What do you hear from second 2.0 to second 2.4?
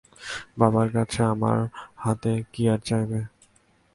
হাত